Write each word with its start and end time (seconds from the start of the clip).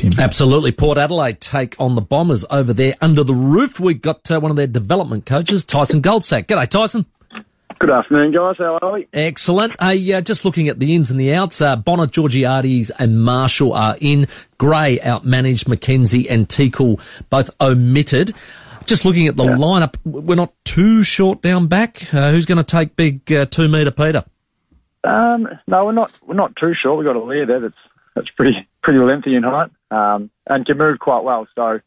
Tim. 0.00 0.12
Absolutely. 0.18 0.72
Port 0.72 0.96
Adelaide 0.96 1.40
take 1.40 1.78
on 1.78 1.94
the 1.94 2.00
Bombers 2.00 2.46
over 2.50 2.72
there 2.72 2.94
under 3.02 3.22
the 3.22 3.34
roof. 3.34 3.78
We've 3.78 4.00
got 4.00 4.30
uh, 4.30 4.40
one 4.40 4.50
of 4.50 4.56
their 4.56 4.66
development 4.66 5.26
coaches, 5.26 5.62
Tyson 5.62 6.00
Goldsack. 6.00 6.46
G'day, 6.46 6.66
Tyson. 6.66 7.04
Good 7.78 7.90
afternoon, 7.90 8.32
guys. 8.32 8.56
How 8.58 8.78
are 8.80 8.92
we? 8.92 9.08
Excellent. 9.12 9.74
Hey, 9.80 10.12
uh, 10.12 10.22
just 10.22 10.44
looking 10.44 10.68
at 10.68 10.78
the 10.78 10.94
ins 10.94 11.10
and 11.10 11.20
the 11.20 11.34
outs, 11.34 11.60
uh, 11.60 11.76
Bonner, 11.76 12.06
Georgiades 12.06 12.90
and 12.90 13.22
Marshall 13.22 13.74
are 13.74 13.96
in. 14.00 14.26
Gray 14.58 14.98
outmanaged 14.98 15.68
Mackenzie 15.68 16.28
and 16.28 16.48
Teakle 16.48 17.00
both 17.28 17.50
omitted. 17.60 18.32
Just 18.86 19.04
looking 19.04 19.28
at 19.28 19.36
the 19.36 19.44
yeah. 19.44 19.56
lineup, 19.56 19.96
we're 20.04 20.34
not 20.34 20.52
too 20.64 21.02
short 21.02 21.42
down 21.42 21.68
back. 21.68 22.12
Uh, 22.12 22.30
who's 22.30 22.46
going 22.46 22.58
to 22.58 22.64
take 22.64 22.96
big 22.96 23.30
uh, 23.32 23.46
two 23.46 23.68
metre 23.68 23.90
Peter? 23.90 24.24
Um, 25.04 25.48
no, 25.66 25.84
we're 25.84 25.92
not. 25.92 26.12
We're 26.26 26.34
not 26.34 26.56
too 26.56 26.72
short. 26.74 26.98
We've 26.98 27.06
got 27.06 27.16
Aliir 27.16 27.46
there 27.46 27.60
that's 27.60 27.74
that's 28.20 28.30
pretty 28.30 28.68
pretty 28.82 28.98
lengthy 28.98 29.34
in 29.34 29.42
height 29.42 29.70
um, 29.90 30.30
and 30.46 30.66
can 30.66 30.76
move 30.76 30.98
quite 30.98 31.24
well. 31.24 31.46
So 31.54 31.80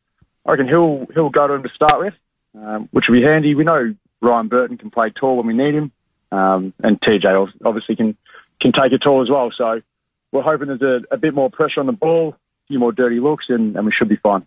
I 0.45 0.51
reckon 0.51 0.67
he'll 0.67 1.07
he'll 1.13 1.29
go 1.29 1.47
to 1.47 1.53
him 1.53 1.63
to 1.63 1.69
start 1.69 1.99
with, 1.99 2.13
um, 2.57 2.89
which 2.91 3.07
will 3.07 3.15
be 3.15 3.23
handy. 3.23 3.53
We 3.55 3.63
know 3.63 3.95
Ryan 4.21 4.47
Burton 4.47 4.77
can 4.77 4.89
play 4.89 5.11
tall 5.11 5.37
when 5.37 5.47
we 5.47 5.53
need 5.53 5.75
him, 5.75 5.91
um, 6.31 6.73
and 6.83 6.99
TJ 6.99 7.53
obviously 7.63 7.95
can 7.95 8.17
can 8.59 8.71
take 8.71 8.91
it 8.91 9.01
tall 9.01 9.21
as 9.21 9.29
well. 9.29 9.51
So 9.55 9.81
we're 10.31 10.41
hoping 10.41 10.67
there's 10.67 10.81
a, 10.81 11.13
a 11.13 11.17
bit 11.17 11.33
more 11.33 11.49
pressure 11.49 11.79
on 11.79 11.85
the 11.85 11.93
ball, 11.93 12.29
a 12.29 12.67
few 12.67 12.79
more 12.79 12.91
dirty 12.91 13.19
looks, 13.19 13.45
and, 13.49 13.75
and 13.75 13.85
we 13.85 13.91
should 13.91 14.09
be 14.09 14.15
fine. 14.15 14.45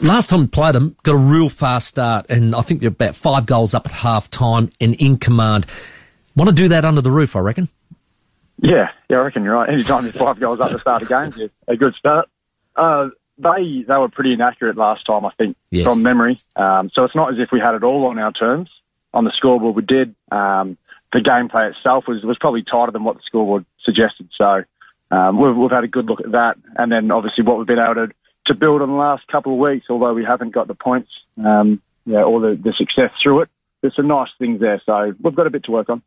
Last 0.00 0.30
time 0.30 0.40
we 0.40 0.46
played 0.46 0.76
him, 0.76 0.96
got 1.02 1.12
a 1.12 1.18
real 1.18 1.48
fast 1.48 1.88
start, 1.88 2.26
and 2.30 2.54
I 2.54 2.62
think 2.62 2.80
they're 2.80 2.88
about 2.88 3.16
five 3.16 3.46
goals 3.46 3.74
up 3.74 3.86
at 3.86 3.92
half 3.92 4.30
time 4.30 4.70
and 4.80 4.94
in 4.94 5.18
command. 5.18 5.66
Want 6.36 6.48
to 6.48 6.54
do 6.54 6.68
that 6.68 6.84
under 6.84 7.00
the 7.00 7.10
roof, 7.10 7.34
I 7.34 7.40
reckon. 7.40 7.68
Yeah, 8.60 8.90
yeah, 9.08 9.16
I 9.18 9.20
reckon 9.20 9.44
you're 9.44 9.54
right. 9.54 9.68
Anytime 9.68 10.02
there's 10.02 10.16
five 10.16 10.40
goals 10.40 10.60
at 10.60 10.72
the 10.72 10.78
start 10.78 11.02
of 11.02 11.08
games, 11.08 11.36
yeah, 11.36 11.46
a 11.66 11.76
good 11.76 11.94
start. 11.94 12.28
Uh, 12.74 13.10
they 13.38 13.84
they 13.86 13.94
were 13.94 14.08
pretty 14.08 14.32
inaccurate 14.32 14.76
last 14.76 15.06
time, 15.06 15.24
I 15.24 15.30
think, 15.38 15.56
yes. 15.70 15.84
from 15.84 16.02
memory. 16.02 16.36
Um, 16.56 16.90
so 16.92 17.04
it's 17.04 17.14
not 17.14 17.32
as 17.32 17.38
if 17.38 17.50
we 17.52 17.60
had 17.60 17.74
it 17.74 17.84
all 17.84 18.06
on 18.06 18.18
our 18.18 18.32
terms 18.32 18.68
on 19.14 19.24
the 19.24 19.32
scoreboard. 19.36 19.76
We 19.76 19.82
did. 19.82 20.14
Um, 20.30 20.76
the 21.12 21.20
gameplay 21.20 21.70
itself 21.70 22.04
was 22.06 22.22
was 22.24 22.36
probably 22.38 22.62
tighter 22.62 22.92
than 22.92 23.04
what 23.04 23.16
the 23.16 23.22
scoreboard 23.24 23.64
suggested. 23.82 24.28
So 24.36 24.64
um, 25.10 25.40
we've, 25.40 25.56
we've 25.56 25.70
had 25.70 25.84
a 25.84 25.88
good 25.88 26.06
look 26.06 26.20
at 26.20 26.32
that, 26.32 26.56
and 26.76 26.90
then 26.90 27.10
obviously 27.10 27.44
what 27.44 27.58
we've 27.58 27.66
been 27.66 27.78
able 27.78 28.06
to 28.06 28.14
to 28.46 28.54
build 28.54 28.82
on 28.82 28.88
the 28.88 28.96
last 28.96 29.26
couple 29.28 29.52
of 29.52 29.58
weeks. 29.58 29.86
Although 29.88 30.14
we 30.14 30.24
haven't 30.24 30.50
got 30.50 30.66
the 30.66 30.74
points, 30.74 31.10
um, 31.42 31.80
yeah, 32.06 32.22
or 32.22 32.40
the, 32.40 32.56
the 32.56 32.72
success 32.72 33.10
through 33.22 33.42
it. 33.42 33.48
There's 33.80 33.94
some 33.94 34.08
nice 34.08 34.30
things 34.38 34.60
there, 34.60 34.82
so 34.84 35.14
we've 35.22 35.34
got 35.34 35.46
a 35.46 35.50
bit 35.50 35.64
to 35.64 35.70
work 35.70 35.88
on. 35.88 36.02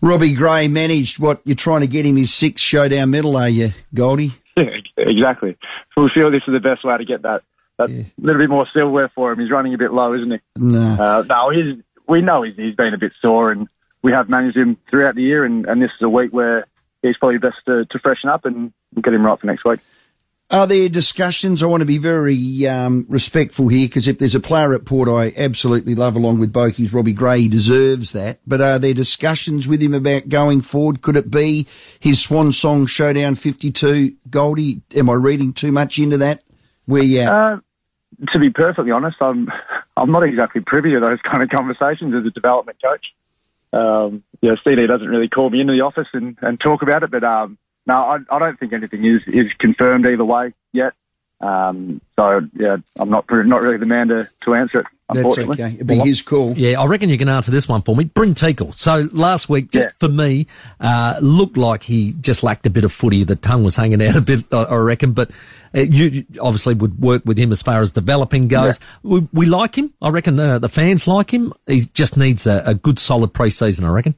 Robbie 0.00 0.34
Gray 0.34 0.68
managed 0.68 1.18
what 1.18 1.40
you're 1.44 1.56
trying 1.56 1.80
to 1.80 1.86
get 1.86 2.06
him 2.06 2.16
his 2.16 2.32
sixth 2.32 2.64
showdown 2.64 3.10
medal, 3.10 3.36
are 3.36 3.48
you, 3.48 3.72
Goldie? 3.92 4.32
Yeah, 4.56 4.64
exactly. 4.96 5.56
So 5.94 6.02
we 6.02 6.10
feel 6.14 6.30
this 6.30 6.42
is 6.46 6.54
the 6.54 6.60
best 6.60 6.84
way 6.84 6.96
to 6.96 7.04
get 7.04 7.22
that. 7.22 7.42
A 7.80 7.88
yeah. 7.88 8.04
little 8.20 8.40
bit 8.40 8.50
more 8.50 8.66
silverware 8.72 9.10
for 9.14 9.32
him. 9.32 9.38
He's 9.38 9.50
running 9.50 9.74
a 9.74 9.78
bit 9.78 9.92
low, 9.92 10.14
isn't 10.14 10.30
he? 10.30 10.38
No. 10.56 10.80
Uh, 10.80 11.24
no, 11.28 11.50
he's, 11.50 11.82
we 12.08 12.22
know 12.22 12.42
he's, 12.42 12.56
he's 12.56 12.74
been 12.74 12.94
a 12.94 12.98
bit 12.98 13.12
sore, 13.20 13.52
and 13.52 13.68
we 14.02 14.12
have 14.12 14.28
managed 14.28 14.56
him 14.56 14.76
throughout 14.90 15.14
the 15.14 15.22
year, 15.22 15.44
and, 15.44 15.66
and 15.66 15.80
this 15.80 15.90
is 15.90 16.02
a 16.02 16.08
week 16.08 16.32
where 16.32 16.66
he's 17.02 17.16
probably 17.16 17.38
best 17.38 17.56
to, 17.66 17.84
to 17.86 17.98
freshen 17.98 18.28
up 18.28 18.44
and 18.44 18.72
get 19.00 19.14
him 19.14 19.24
right 19.24 19.38
for 19.38 19.46
next 19.46 19.64
week. 19.64 19.80
Are 20.50 20.66
there 20.66 20.88
discussions? 20.88 21.62
I 21.62 21.66
want 21.66 21.82
to 21.82 21.86
be 21.86 21.98
very 21.98 22.66
um, 22.66 23.04
respectful 23.10 23.68
here 23.68 23.86
because 23.86 24.08
if 24.08 24.18
there's 24.18 24.34
a 24.34 24.40
player 24.40 24.72
at 24.72 24.86
Port 24.86 25.06
I 25.06 25.30
absolutely 25.36 25.94
love 25.94 26.16
along 26.16 26.38
with 26.38 26.54
Bokies, 26.54 26.94
Robbie 26.94 27.12
Gray, 27.12 27.42
he 27.42 27.48
deserves 27.48 28.12
that. 28.12 28.40
But 28.46 28.62
are 28.62 28.78
there 28.78 28.94
discussions 28.94 29.68
with 29.68 29.82
him 29.82 29.92
about 29.92 30.30
going 30.30 30.62
forward? 30.62 31.02
Could 31.02 31.16
it 31.16 31.30
be 31.30 31.66
his 32.00 32.22
swan 32.22 32.52
song 32.52 32.86
showdown 32.86 33.34
52 33.34 34.16
Goldie? 34.30 34.80
Am 34.96 35.10
I 35.10 35.14
reading 35.14 35.52
too 35.52 35.70
much 35.70 35.98
into 35.98 36.16
that? 36.16 36.42
Where 36.86 37.02
you 37.02 37.20
uh, 37.20 37.58
to 38.32 38.38
be 38.38 38.48
perfectly 38.48 38.90
honest, 38.90 39.18
I'm 39.20 39.50
I'm 39.98 40.10
not 40.10 40.22
exactly 40.22 40.62
privy 40.62 40.92
to 40.92 41.00
those 41.00 41.18
kind 41.30 41.42
of 41.42 41.50
conversations 41.50 42.14
as 42.14 42.24
a 42.24 42.30
development 42.30 42.78
coach. 42.82 43.04
Um, 43.74 44.24
yeah, 44.40 44.54
CD 44.64 44.86
doesn't 44.86 45.08
really 45.08 45.28
call 45.28 45.50
me 45.50 45.60
into 45.60 45.74
the 45.74 45.82
office 45.82 46.08
and, 46.14 46.38
and 46.40 46.58
talk 46.58 46.80
about 46.80 47.02
it, 47.02 47.10
but 47.10 47.22
um, 47.22 47.58
no, 47.88 47.94
I, 47.94 48.18
I 48.30 48.38
don't 48.38 48.60
think 48.60 48.72
anything 48.72 49.04
is, 49.04 49.22
is 49.26 49.52
confirmed 49.54 50.06
either 50.06 50.24
way 50.24 50.52
yet. 50.72 50.92
Um, 51.40 52.00
so 52.16 52.40
yeah, 52.54 52.76
I'm 52.98 53.10
not 53.10 53.24
not 53.30 53.62
really 53.62 53.76
the 53.76 53.86
man 53.86 54.08
to, 54.08 54.28
to 54.42 54.54
answer 54.54 54.80
it. 54.80 54.86
That's 55.10 55.38
okay. 55.38 55.74
It'd 55.74 55.86
be 55.86 55.96
his 56.00 56.20
call. 56.20 56.52
Yeah, 56.52 56.78
I 56.80 56.84
reckon 56.84 57.08
you 57.08 57.16
can 57.16 57.30
answer 57.30 57.50
this 57.50 57.66
one 57.66 57.80
for 57.80 57.96
me. 57.96 58.04
Brynn 58.04 58.34
Teakle. 58.34 58.74
So 58.74 59.08
last 59.12 59.48
week, 59.48 59.70
just 59.70 59.88
yeah. 59.88 60.06
for 60.06 60.08
me, 60.08 60.48
uh, 60.80 61.16
looked 61.22 61.56
like 61.56 61.84
he 61.84 62.12
just 62.20 62.42
lacked 62.42 62.66
a 62.66 62.70
bit 62.70 62.84
of 62.84 62.92
footy. 62.92 63.24
The 63.24 63.36
tongue 63.36 63.64
was 63.64 63.74
hanging 63.74 64.02
out 64.02 64.16
a 64.16 64.20
bit, 64.20 64.52
I 64.52 64.74
reckon. 64.74 65.12
But 65.12 65.30
uh, 65.74 65.80
you 65.80 66.26
obviously 66.40 66.74
would 66.74 67.00
work 67.00 67.22
with 67.24 67.38
him 67.38 67.52
as 67.52 67.62
far 67.62 67.80
as 67.80 67.92
developing 67.92 68.48
goes. 68.48 68.78
Yeah. 69.02 69.10
We, 69.10 69.28
we, 69.32 69.46
like 69.46 69.76
him. 69.76 69.94
I 70.02 70.10
reckon 70.10 70.36
the, 70.36 70.58
the 70.58 70.68
fans 70.68 71.06
like 71.06 71.32
him. 71.32 71.54
He 71.66 71.82
just 71.94 72.18
needs 72.18 72.46
a, 72.46 72.62
a 72.66 72.74
good, 72.74 72.98
solid 72.98 73.32
pre-season. 73.32 73.86
I 73.86 73.90
reckon. 73.90 74.14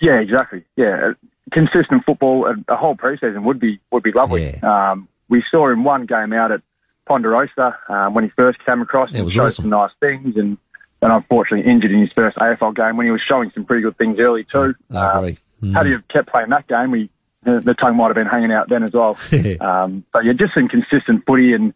Yeah, 0.00 0.20
exactly. 0.20 0.64
Yeah, 0.76 1.12
consistent 1.52 2.04
football, 2.04 2.46
a, 2.46 2.72
a 2.72 2.76
whole 2.76 2.96
preseason 2.96 3.44
would 3.44 3.60
be 3.60 3.80
would 3.90 4.02
be 4.02 4.12
lovely. 4.12 4.58
Yeah. 4.62 4.92
Um, 4.92 5.08
we 5.28 5.42
saw 5.50 5.70
him 5.70 5.84
one 5.84 6.06
game 6.06 6.32
out 6.32 6.52
at 6.52 6.62
Ponderosa 7.06 7.76
um, 7.88 8.14
when 8.14 8.24
he 8.24 8.30
first 8.30 8.64
came 8.64 8.80
across 8.80 9.10
and 9.12 9.30
showed 9.30 9.46
awesome. 9.46 9.64
some 9.64 9.70
nice 9.70 9.90
things, 10.00 10.36
and 10.36 10.58
then 11.00 11.10
unfortunately 11.10 11.70
injured 11.70 11.90
in 11.90 12.00
his 12.00 12.12
first 12.12 12.36
AFL 12.36 12.74
game 12.74 12.96
when 12.96 13.06
he 13.06 13.12
was 13.12 13.22
showing 13.26 13.50
some 13.54 13.64
pretty 13.64 13.82
good 13.82 13.96
things 13.98 14.18
early 14.18 14.44
too. 14.44 14.74
Um, 14.90 15.36
mm. 15.62 15.74
Had 15.74 15.86
he 15.86 15.94
kept 16.10 16.28
playing 16.28 16.50
that 16.50 16.66
game, 16.66 16.90
we 16.90 17.10
the, 17.42 17.60
the 17.60 17.74
tongue 17.74 17.96
might 17.96 18.08
have 18.08 18.14
been 18.14 18.26
hanging 18.26 18.52
out 18.52 18.68
then 18.68 18.82
as 18.82 18.92
well. 18.92 19.18
um, 19.60 20.04
but 20.12 20.24
yeah, 20.24 20.32
just 20.32 20.54
some 20.54 20.68
consistent 20.68 21.24
footy 21.26 21.52
and 21.52 21.74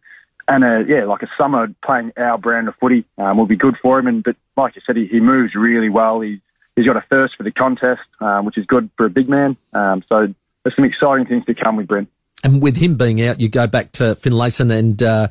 and 0.48 0.64
a, 0.64 0.84
yeah, 0.88 1.04
like 1.04 1.22
a 1.22 1.28
summer 1.36 1.68
playing 1.84 2.12
our 2.16 2.38
brand 2.38 2.68
of 2.68 2.74
footy 2.76 3.04
um, 3.18 3.36
will 3.36 3.46
be 3.46 3.56
good 3.56 3.76
for 3.82 3.98
him. 3.98 4.06
And 4.06 4.24
but 4.24 4.36
like 4.56 4.76
you 4.76 4.82
said, 4.86 4.96
he, 4.96 5.06
he 5.06 5.20
moves 5.20 5.54
really 5.54 5.90
well. 5.90 6.20
He's 6.20 6.40
he's 6.78 6.86
got 6.86 6.96
a 6.96 7.04
thirst 7.10 7.34
for 7.36 7.42
the 7.42 7.50
contest, 7.50 8.02
um, 8.20 8.44
which 8.44 8.56
is 8.56 8.64
good 8.66 8.88
for 8.96 9.04
a 9.06 9.10
big 9.10 9.28
man. 9.28 9.56
Um, 9.72 10.02
so 10.08 10.32
there's 10.62 10.76
some 10.76 10.84
exciting 10.84 11.26
things 11.26 11.44
to 11.46 11.54
come 11.54 11.76
with 11.76 11.88
Brynn. 11.88 12.06
And 12.44 12.62
with 12.62 12.76
him 12.76 12.96
being 12.96 13.20
out, 13.22 13.40
you 13.40 13.48
go 13.48 13.66
back 13.66 13.92
to 13.92 14.14
Finlayson 14.14 14.70
and 14.70 15.02
uh, 15.02 15.28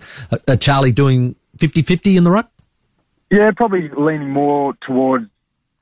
uh, 0.48 0.58
Charlie 0.58 0.92
doing 0.92 1.36
50-50 1.58 2.18
in 2.18 2.24
the 2.26 2.32
ruck? 2.32 2.52
Yeah, 3.32 3.52
probably 3.56 3.90
leaning 3.90 4.30
more 4.30 4.74
towards 4.82 5.28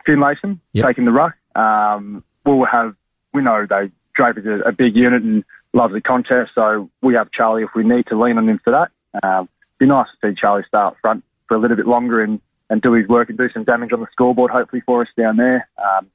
Finlayson 0.08 0.60
yep. 0.74 0.86
taking 0.86 1.06
the 1.06 1.12
ruck. 1.12 1.34
Um, 1.56 2.24
we'll 2.46 2.66
have, 2.66 2.96
we 3.34 3.42
know 3.42 3.66
they 3.68 3.92
Draper's 4.14 4.46
a, 4.46 4.70
a 4.70 4.72
big 4.72 4.96
unit 4.96 5.24
and 5.24 5.44
loves 5.74 5.94
the 5.94 6.02
contest, 6.02 6.52
so 6.56 6.90
we 7.02 7.16
have 7.16 7.32
Charlie 7.32 7.64
if 7.64 7.70
we 7.76 7.84
need 7.84 8.06
to 8.08 8.22
lean 8.22 8.38
on 8.38 8.48
him 8.48 8.60
for 8.64 8.72
that. 8.72 8.92
Um, 9.28 9.50
be 9.78 9.88
nice 9.88 10.08
to 10.22 10.30
see 10.30 10.36
Charlie 10.40 10.64
start 10.68 10.96
front 11.02 11.24
for 11.48 11.56
a 11.56 11.60
little 11.60 11.76
bit 11.76 11.88
longer 11.88 12.22
and 12.22 12.40
and 12.70 12.82
do 12.82 12.94
his 12.94 13.08
work 13.08 13.30
and 13.30 13.38
do 13.38 13.50
some 13.54 13.64
damage 13.64 13.94
on 13.94 14.00
the 14.00 14.08
scoreboard, 14.12 14.52
hopefully 14.52 14.82
for 14.86 15.02
us 15.02 15.08
down 15.18 15.38
there. 15.38 15.68
Um, 15.78 16.08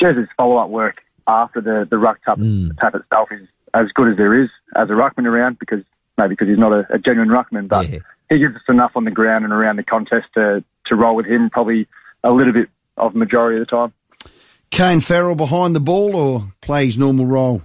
Jez's 0.00 0.28
follow-up 0.36 0.70
work 0.70 1.02
after 1.26 1.60
the, 1.60 1.86
the 1.88 1.98
ruck 1.98 2.20
tap, 2.24 2.38
mm. 2.38 2.76
tap 2.78 2.94
itself 2.94 3.28
is 3.32 3.48
as 3.74 3.86
good 3.94 4.10
as 4.10 4.16
there 4.16 4.42
is 4.42 4.48
as 4.74 4.88
a 4.88 4.92
ruckman 4.92 5.26
around 5.26 5.58
because 5.58 5.84
maybe 6.16 6.30
because 6.30 6.48
he's 6.48 6.58
not 6.58 6.72
a, 6.72 6.86
a 6.94 6.98
genuine 6.98 7.28
ruckman, 7.28 7.68
but 7.68 7.88
yeah. 7.88 7.98
he 8.30 8.38
gives 8.38 8.54
us 8.54 8.62
enough 8.68 8.92
on 8.94 9.04
the 9.04 9.10
ground 9.10 9.44
and 9.44 9.52
around 9.52 9.76
the 9.76 9.82
contest 9.82 10.26
to, 10.34 10.64
to 10.86 10.94
roll 10.94 11.16
with 11.16 11.26
him 11.26 11.50
probably 11.50 11.86
a 12.24 12.30
little 12.30 12.52
bit 12.52 12.68
of 12.96 13.14
majority 13.14 13.60
of 13.60 13.66
the 13.66 13.70
time. 13.70 13.92
Kane 14.70 15.00
Farrell 15.00 15.34
behind 15.34 15.74
the 15.74 15.80
ball 15.80 16.14
or 16.14 16.52
plays 16.60 16.98
normal 16.98 17.26
role? 17.26 17.62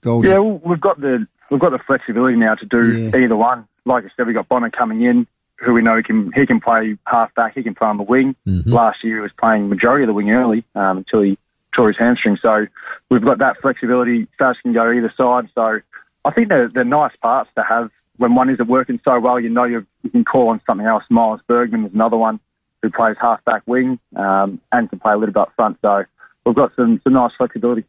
Goldie? 0.00 0.28
Yeah, 0.28 0.38
well, 0.38 0.60
we've 0.64 0.80
got 0.80 1.00
the 1.00 1.26
we've 1.50 1.60
got 1.60 1.70
the 1.70 1.78
flexibility 1.86 2.36
now 2.36 2.54
to 2.54 2.66
do 2.66 3.10
yeah. 3.10 3.16
either 3.16 3.36
one. 3.36 3.66
Like 3.84 4.04
I 4.04 4.08
said, 4.16 4.26
we've 4.26 4.36
got 4.36 4.48
Bonner 4.48 4.70
coming 4.70 5.02
in 5.02 5.26
who 5.60 5.74
we 5.74 5.82
know 5.82 5.96
he 5.96 6.02
can 6.02 6.32
he 6.32 6.46
can 6.46 6.60
play 6.60 6.96
half 7.06 7.34
back, 7.34 7.54
he 7.54 7.62
can 7.62 7.74
play 7.74 7.88
on 7.88 7.96
the 7.96 8.02
wing. 8.02 8.34
Mm-hmm. 8.46 8.72
Last 8.72 9.04
year 9.04 9.16
he 9.16 9.22
was 9.22 9.32
playing 9.32 9.68
majority 9.68 10.04
of 10.04 10.08
the 10.08 10.14
wing 10.14 10.30
early 10.30 10.64
um, 10.74 10.98
until 10.98 11.20
he 11.22 11.38
tore 11.74 11.88
his 11.88 11.98
hamstring. 11.98 12.38
So 12.40 12.66
we've 13.10 13.24
got 13.24 13.38
that 13.38 13.60
flexibility. 13.60 14.26
Fast 14.38 14.60
can 14.62 14.72
go 14.72 14.90
either 14.90 15.12
side. 15.16 15.48
So 15.54 15.80
I 16.24 16.30
think 16.32 16.48
they're, 16.48 16.68
they're 16.68 16.84
nice 16.84 17.14
parts 17.16 17.50
to 17.56 17.62
have 17.62 17.90
when 18.16 18.34
one 18.34 18.50
isn't 18.50 18.68
working 18.68 19.00
so 19.04 19.18
well. 19.20 19.38
You 19.38 19.50
know 19.50 19.64
you 19.64 19.86
you 20.02 20.10
can 20.10 20.24
call 20.24 20.48
on 20.48 20.60
something 20.66 20.86
else. 20.86 21.04
Miles 21.10 21.40
Bergman 21.46 21.86
is 21.86 21.94
another 21.94 22.16
one 22.16 22.40
who 22.82 22.90
plays 22.90 23.16
half 23.20 23.44
back 23.44 23.62
wing 23.66 23.98
um, 24.16 24.60
and 24.72 24.88
can 24.88 24.98
play 24.98 25.12
a 25.12 25.16
little 25.16 25.34
bit 25.34 25.40
up 25.40 25.52
front. 25.56 25.78
So 25.82 26.04
we've 26.44 26.54
got 26.54 26.74
some 26.76 27.00
some 27.04 27.12
nice 27.12 27.32
flexibility. 27.36 27.84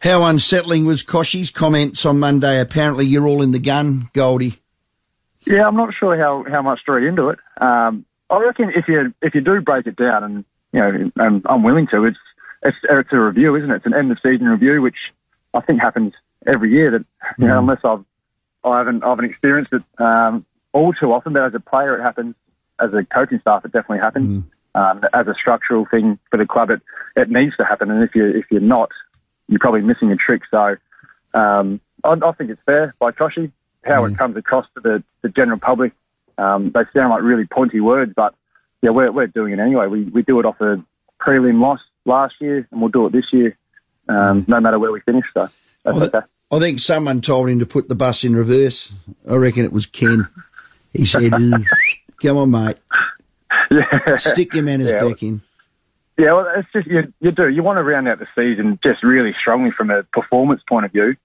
How 0.00 0.24
unsettling 0.24 0.86
was 0.86 1.04
Kochie's 1.04 1.50
comments 1.50 2.06
on 2.06 2.18
Monday? 2.18 2.58
Apparently, 2.58 3.04
you're 3.04 3.26
all 3.26 3.42
in 3.42 3.52
the 3.52 3.58
gun, 3.58 4.08
Goldie. 4.14 4.59
Yeah, 5.46 5.66
I'm 5.66 5.76
not 5.76 5.94
sure 5.94 6.16
how, 6.18 6.44
how 6.50 6.62
much 6.62 6.84
to 6.84 6.92
read 6.92 7.06
into 7.06 7.30
it. 7.30 7.38
Um, 7.60 8.04
I 8.28 8.38
reckon 8.38 8.72
if 8.74 8.86
you 8.88 9.12
if 9.22 9.34
you 9.34 9.40
do 9.40 9.60
break 9.60 9.86
it 9.86 9.96
down, 9.96 10.22
and 10.22 10.44
you 10.72 10.80
know, 10.80 11.10
and 11.16 11.42
I'm 11.46 11.62
willing 11.62 11.88
to, 11.88 12.04
it's 12.04 12.18
it's 12.62 12.76
it's 12.88 13.12
a 13.12 13.18
review, 13.18 13.56
isn't 13.56 13.70
it? 13.70 13.76
It's 13.76 13.86
an 13.86 13.94
end 13.94 14.12
of 14.12 14.18
season 14.22 14.46
review, 14.48 14.80
which 14.82 15.12
I 15.52 15.60
think 15.60 15.80
happens 15.80 16.12
every 16.46 16.70
year. 16.70 16.90
That 16.92 17.04
you 17.38 17.46
know, 17.46 17.54
mm. 17.54 17.58
unless 17.60 17.80
I've 17.84 18.04
I 18.64 18.78
haven't 18.78 19.02
I 19.02 19.08
haven't 19.08 19.24
experienced 19.24 19.72
it 19.72 19.82
um, 19.98 20.44
all 20.72 20.92
too 20.92 21.12
often, 21.12 21.32
but 21.32 21.42
as 21.42 21.54
a 21.54 21.60
player, 21.60 21.96
it 21.96 22.02
happens. 22.02 22.34
As 22.78 22.94
a 22.94 23.04
coaching 23.04 23.40
staff, 23.40 23.64
it 23.64 23.72
definitely 23.72 23.98
happens. 23.98 24.44
Mm. 24.44 24.50
Um, 24.72 25.04
as 25.12 25.26
a 25.26 25.34
structural 25.34 25.84
thing 25.84 26.18
for 26.30 26.36
the 26.36 26.46
club, 26.46 26.70
it 26.70 26.80
it 27.16 27.30
needs 27.30 27.56
to 27.56 27.64
happen. 27.64 27.90
And 27.90 28.02
if 28.04 28.14
you 28.14 28.26
if 28.26 28.46
you're 28.50 28.60
not, 28.60 28.90
you're 29.48 29.58
probably 29.58 29.82
missing 29.82 30.12
a 30.12 30.16
trick. 30.16 30.42
So 30.50 30.76
um, 31.34 31.80
I, 32.04 32.10
I 32.10 32.32
think 32.32 32.50
it's 32.50 32.62
fair 32.64 32.94
by 32.98 33.10
Kochie. 33.10 33.50
How 33.84 34.02
mm. 34.02 34.12
it 34.12 34.18
comes 34.18 34.36
across 34.36 34.66
to 34.74 34.80
the, 34.80 35.02
the 35.22 35.28
general 35.28 35.58
public, 35.58 35.92
um, 36.38 36.70
they 36.72 36.80
sound 36.94 37.10
like 37.10 37.22
really 37.22 37.46
pointy 37.46 37.80
words, 37.80 38.12
but 38.14 38.34
yeah, 38.82 38.90
we're, 38.90 39.12
we're 39.12 39.26
doing 39.26 39.52
it 39.52 39.58
anyway. 39.58 39.86
We, 39.86 40.04
we 40.04 40.22
do 40.22 40.40
it 40.40 40.46
off 40.46 40.60
a 40.60 40.82
prelim 41.20 41.60
loss 41.60 41.80
last 42.04 42.34
year, 42.40 42.66
and 42.70 42.80
we'll 42.80 42.90
do 42.90 43.06
it 43.06 43.12
this 43.12 43.32
year, 43.32 43.56
um, 44.08 44.44
no 44.48 44.60
matter 44.60 44.78
where 44.78 44.92
we 44.92 45.00
finish. 45.00 45.26
So 45.34 45.48
that's 45.84 45.98
I, 45.98 46.04
okay. 46.04 46.20
I 46.50 46.58
think 46.58 46.80
someone 46.80 47.20
told 47.20 47.48
him 47.48 47.58
to 47.60 47.66
put 47.66 47.88
the 47.88 47.94
bus 47.94 48.24
in 48.24 48.34
reverse. 48.34 48.92
I 49.28 49.36
reckon 49.36 49.64
it 49.64 49.72
was 49.72 49.86
Ken. 49.86 50.26
He 50.92 51.06
said, 51.06 51.30
"Come 51.30 52.36
on, 52.36 52.50
mate, 52.50 52.76
yeah. 53.70 54.16
stick 54.16 54.54
your 54.54 54.64
manners 54.64 54.88
yeah. 54.88 55.04
back 55.06 55.22
in." 55.22 55.42
Yeah, 56.18 56.32
well, 56.34 56.52
it's 56.56 56.68
just 56.72 56.86
you, 56.88 57.12
you 57.20 57.30
do. 57.30 57.48
You 57.48 57.62
want 57.62 57.78
to 57.78 57.82
round 57.82 58.08
out 58.08 58.18
the 58.18 58.26
season 58.34 58.78
just 58.82 59.02
really 59.02 59.34
strongly 59.40 59.70
from 59.70 59.90
a 59.90 60.02
performance 60.02 60.60
point 60.68 60.86
of 60.86 60.92
view, 60.92 61.16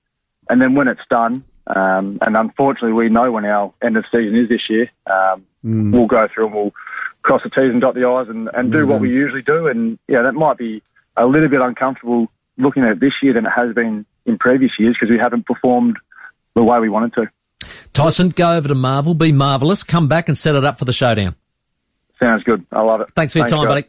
and 0.50 0.62
then 0.62 0.76
when 0.76 0.88
it's 0.88 1.02
done, 1.10 1.44
um, 1.68 2.20
and 2.22 2.38
unfortunately 2.38 2.94
we 2.94 3.10
know 3.10 3.32
when 3.32 3.46
our 3.46 3.74
end 3.82 3.98
of 3.98 4.06
season 4.12 4.36
is 4.36 4.50
this 4.50 4.70
year, 4.70 4.90
um, 5.08 5.46
mm. 5.64 5.92
we'll 5.92 6.08
go 6.08 6.28
through 6.34 6.48
and 6.48 6.56
we'll 6.56 6.74
cross 7.22 7.42
the 7.44 7.50
T's 7.50 7.72
and 7.72 7.82
dot 7.82 7.96
the 7.96 8.06
I's 8.06 8.30
and, 8.30 8.50
and 8.54 8.72
do 8.72 8.86
mm 8.86 8.88
what 8.88 9.02
we 9.02 9.14
usually 9.14 9.42
do. 9.42 9.68
And 9.68 9.98
yeah, 10.08 10.22
that 10.22 10.34
might 10.34 10.58
be 10.58 10.84
a 11.18 11.26
little 11.26 11.50
bit 11.50 11.62
uncomfortable 11.62 12.28
looking 12.58 12.84
at 12.84 12.92
it 12.92 13.00
this 13.00 13.14
year 13.22 13.34
than 13.34 13.46
it 13.46 13.52
has 13.56 13.74
been 13.74 14.06
in 14.26 14.38
previous 14.38 14.72
years 14.78 14.96
because 14.96 15.12
we 15.12 15.18
haven't 15.18 15.46
performed 15.46 15.98
the 16.54 16.64
way 16.64 16.80
we 16.80 16.90
wanted 16.90 17.14
to. 17.14 17.30
Tyson, 17.94 18.30
go 18.30 18.56
over 18.56 18.68
to 18.68 18.76
Marvel, 18.76 19.14
be 19.14 19.32
marvellous, 19.32 19.84
come 19.84 20.08
back 20.08 20.28
and 20.28 20.38
set 20.38 20.56
it 20.56 20.64
up 20.64 20.78
for 20.78 20.86
the 20.86 20.94
showdown. 20.94 21.36
Sounds 22.20 22.44
good. 22.44 22.66
I 22.72 22.82
love 22.82 23.02
it. 23.02 23.10
Thanks 23.16 23.34
for 23.34 23.40
your 23.40 23.48
Thanks, 23.48 23.60
time, 23.60 23.68
guys. 23.68 23.84
buddy. 23.84 23.88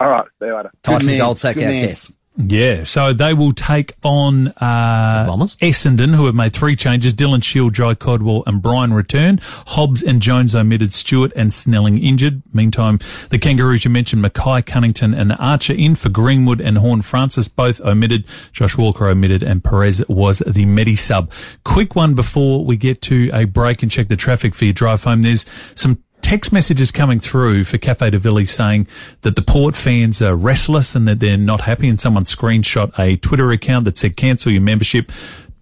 All 0.00 0.08
right. 0.08 0.26
See 0.38 0.46
you 0.46 0.56
later. 0.56 0.70
Tyson 0.82 1.12
Goldsack, 1.12 1.56
our 1.56 1.86
guest. 1.86 2.12
Yeah, 2.38 2.84
so 2.84 3.14
they 3.14 3.32
will 3.32 3.52
take 3.52 3.94
on 4.02 4.48
uh, 4.48 5.26
Essendon, 5.26 6.14
who 6.14 6.26
have 6.26 6.34
made 6.34 6.52
three 6.52 6.76
changes. 6.76 7.14
Dylan 7.14 7.42
Shiel, 7.42 7.70
Jye 7.70 7.94
Caldwell, 7.94 8.42
and 8.46 8.60
Brian 8.60 8.92
return. 8.92 9.40
Hobbs 9.68 10.02
and 10.02 10.20
Jones 10.20 10.54
omitted. 10.54 10.92
Stewart 10.92 11.32
and 11.34 11.52
Snelling 11.52 11.98
injured. 11.98 12.42
Meantime, 12.52 12.98
the 13.30 13.38
Kangaroos, 13.38 13.84
you 13.84 13.90
mentioned 13.90 14.20
Mackay, 14.20 14.62
Cunnington 14.62 15.14
and 15.14 15.32
Archer 15.38 15.72
in 15.72 15.94
for 15.94 16.10
Greenwood 16.10 16.60
and 16.60 16.76
Horne-Francis 16.78 17.48
both 17.48 17.80
omitted. 17.80 18.24
Josh 18.52 18.76
Walker 18.76 19.08
omitted 19.08 19.42
and 19.42 19.64
Perez 19.64 20.04
was 20.08 20.42
the 20.46 20.66
Medi 20.66 20.96
sub. 20.96 21.32
Quick 21.64 21.96
one 21.96 22.14
before 22.14 22.64
we 22.64 22.76
get 22.76 23.00
to 23.02 23.30
a 23.32 23.44
break 23.44 23.82
and 23.82 23.90
check 23.90 24.08
the 24.08 24.16
traffic 24.16 24.54
for 24.54 24.64
your 24.66 24.74
drive 24.74 25.04
home. 25.04 25.22
There's 25.22 25.46
some 25.74 26.02
text 26.26 26.52
messages 26.52 26.90
coming 26.90 27.20
through 27.20 27.62
for 27.62 27.78
Cafe 27.78 28.10
de 28.10 28.18
Ville 28.18 28.44
saying 28.46 28.88
that 29.22 29.36
the 29.36 29.42
Port 29.42 29.76
fans 29.76 30.20
are 30.20 30.34
restless 30.34 30.96
and 30.96 31.06
that 31.06 31.20
they're 31.20 31.36
not 31.36 31.60
happy. 31.60 31.88
And 31.88 32.00
someone 32.00 32.24
screenshot 32.24 32.92
a 32.98 33.16
Twitter 33.18 33.52
account 33.52 33.84
that 33.84 33.96
said 33.96 34.16
cancel 34.16 34.50
your 34.50 34.60
membership. 34.60 35.12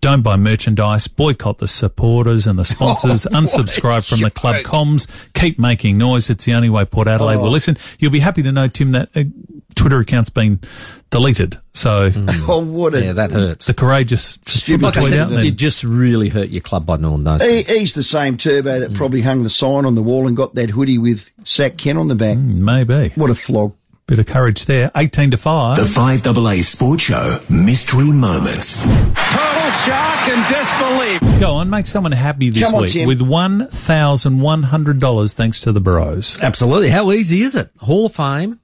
Don't 0.01 0.23
buy 0.23 0.37
merchandise, 0.37 1.07
boycott 1.07 1.59
the 1.59 1.69
supporters 1.69 2.47
and 2.47 2.59
the 2.59 2.65
sponsors, 2.65 3.27
oh, 3.31 3.31
unsubscribe 3.31 4.09
from 4.09 4.23
the 4.23 4.31
club 4.31 4.65
comms, 4.65 5.07
keep 5.35 5.59
making 5.59 5.99
noise. 5.99 6.31
It's 6.31 6.47
the 6.47 6.55
only 6.55 6.71
way 6.71 6.87
Port 6.87 7.09
Adelaide 7.09 7.37
oh. 7.37 7.43
will 7.43 7.51
listen. 7.51 7.77
You'll 7.99 8.11
be 8.11 8.21
happy 8.21 8.43
to 8.43 8.51
know, 8.51 8.67
Tim, 8.67 8.93
that 8.93 9.11
uh, 9.15 9.25
Twitter 9.75 9.99
account's 9.99 10.31
been 10.31 10.61
deleted. 11.11 11.59
So, 11.73 12.11
mm. 12.11 12.49
oh, 12.49 12.65
what 12.65 12.95
a, 12.95 13.05
yeah, 13.05 13.13
that 13.15 13.33
hurts. 13.33 13.67
The 13.67 13.75
courageous, 13.75 14.39
stupid 14.47 14.83
like 14.83 14.95
tweet 14.95 15.09
said, 15.09 15.33
out. 15.33 15.45
You 15.45 15.51
just 15.51 15.85
really 15.85 16.29
hurt 16.29 16.49
your 16.49 16.63
club 16.63 16.87
by 16.87 16.97
knowing 16.97 17.25
those. 17.25 17.43
He, 17.43 17.63
he's 17.63 17.95
the 17.95 18.03
same 18.03 18.37
turbo 18.37 18.81
that 18.81 18.91
mm. 18.91 18.97
probably 18.97 19.23
hung 19.23 19.43
the 19.43 19.51
sign 19.51 19.85
on 19.85 19.95
the 19.95 20.03
wall 20.03 20.27
and 20.27 20.37
got 20.37 20.55
that 20.55 20.71
hoodie 20.71 20.99
with 20.99 21.31
Sack 21.45 21.77
Ken 21.77 21.97
on 21.97 22.09
the 22.09 22.15
back. 22.15 22.37
Mm, 22.37 22.59
maybe. 22.59 23.13
What 23.15 23.31
a 23.31 23.35
flog. 23.35 23.75
Bit 24.07 24.19
of 24.19 24.27
courage 24.27 24.67
there. 24.67 24.91
18 24.95 25.31
to 25.31 25.39
5. 25.39 25.79
The 25.79 25.85
5AA 25.85 26.63
Sports 26.63 27.05
Show 27.05 27.39
Mystery 27.49 28.13
Moments. 28.13 28.83
Total 28.83 29.71
shock 29.71 30.29
and 30.29 30.55
disbelief. 30.55 31.41
Go 31.41 31.55
on, 31.55 31.71
make 31.71 31.87
someone 31.87 32.13
happy 32.13 32.51
this 32.51 32.71
on, 32.71 32.83
week 32.83 32.93
Tim. 32.93 33.09
with 33.09 33.21
$1,100 33.21 35.35
thanks 35.35 35.61
to 35.61 35.73
the 35.73 35.81
Bros. 35.81 36.39
Absolutely. 36.39 36.91
How 36.91 37.13
easy 37.13 37.41
is 37.41 37.55
it? 37.55 37.71
Hall 37.79 38.05
of 38.07 38.15
Fame, 38.15 38.61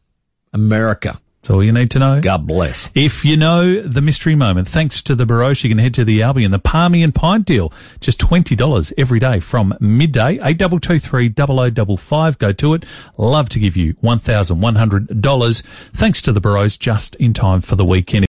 America. 0.53 1.21
That's 1.43 1.51
all 1.51 1.65
you 1.65 1.73
need 1.73 1.91
to 1.93 1.99
know. 1.99 2.21
God 2.21 2.47
bless. 2.47 2.91
If 2.95 3.25
you 3.25 3.35
know 3.35 3.81
the 3.81 4.03
mystery 4.03 4.35
moment, 4.35 4.69
thanks 4.69 5.01
to 5.03 5.15
the 5.15 5.25
Baroche, 5.25 5.65
you 5.65 5.71
can 5.71 5.79
head 5.79 5.95
to 5.95 6.05
the 6.05 6.23
Albion, 6.23 6.51
the 6.51 6.59
Palmy 6.59 7.03
and 7.03 7.15
Pint 7.15 7.47
deal. 7.47 7.73
Just 7.99 8.21
$20 8.21 8.93
every 8.99 9.19
day 9.19 9.41
from 9.41 9.75
midday, 9.81 10.33
8223 10.33 11.33
0055. 11.87 12.39
Go 12.39 12.53
to 12.53 12.75
it. 12.75 12.85
Love 13.17 13.49
to 13.49 13.59
give 13.59 13.75
you 13.75 13.95
$1,100. 13.95 15.63
Thanks 15.95 16.21
to 16.21 16.33
the 16.33 16.43
Baroche 16.43 16.79
just 16.79 17.15
in 17.15 17.33
time 17.33 17.63
for 17.63 17.75
the 17.75 17.87
weekend. 17.87 18.19